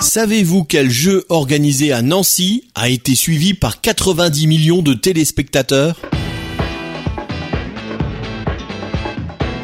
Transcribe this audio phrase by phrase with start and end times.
[0.00, 6.00] Savez-vous quel jeu organisé à Nancy a été suivi par 90 millions de téléspectateurs?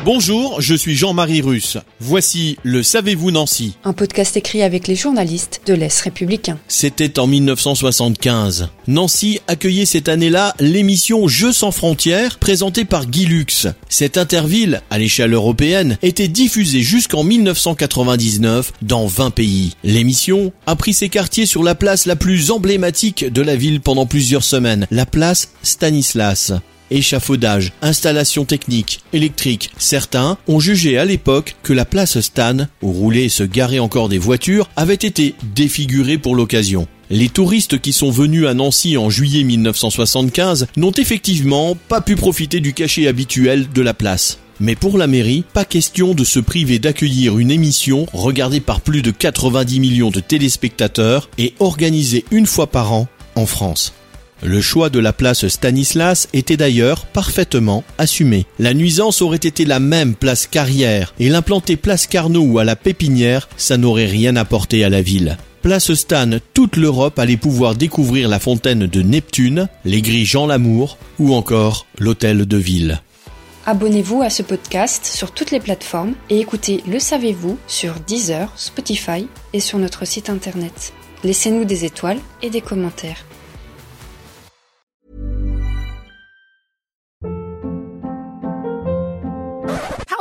[0.04, 1.78] Bonjour, je suis Jean-Marie Russe.
[1.98, 6.58] Voici le Savez-vous Nancy Un podcast écrit avec les journalistes de l'Est républicain.
[6.68, 8.68] C'était en 1975.
[8.86, 13.66] Nancy accueillait cette année-là l'émission Jeux sans frontières présentée par Guy Lux.
[13.88, 19.72] Cette interville, à l'échelle européenne, était diffusée jusqu'en 1999 dans 20 pays.
[19.84, 24.04] L'émission a pris ses quartiers sur la place la plus emblématique de la ville pendant
[24.04, 26.52] plusieurs semaines, la place Stanislas
[26.96, 29.70] échafaudage, installation technique, électrique.
[29.78, 34.08] Certains ont jugé à l'époque que la place Stan, où roulaient et se garaient encore
[34.08, 36.86] des voitures, avait été défigurée pour l'occasion.
[37.10, 42.60] Les touristes qui sont venus à Nancy en juillet 1975 n'ont effectivement pas pu profiter
[42.60, 44.38] du cachet habituel de la place.
[44.60, 49.02] Mais pour la mairie, pas question de se priver d'accueillir une émission regardée par plus
[49.02, 53.92] de 90 millions de téléspectateurs et organisée une fois par an en France.
[54.42, 58.46] Le choix de la place Stanislas était d'ailleurs parfaitement assumé.
[58.58, 62.76] La nuisance aurait été la même place Carrière et l'implanter place Carnot ou à la
[62.76, 65.38] Pépinière, ça n'aurait rien apporté à la ville.
[65.62, 71.34] Place Stan, toute l'Europe allait pouvoir découvrir la fontaine de Neptune, les Jean Lamour ou
[71.34, 73.00] encore l'hôtel de ville.
[73.64, 79.26] Abonnez-vous à ce podcast sur toutes les plateformes et écoutez Le Savez-vous sur Deezer, Spotify
[79.54, 80.92] et sur notre site internet.
[81.24, 83.24] Laissez-nous des étoiles et des commentaires.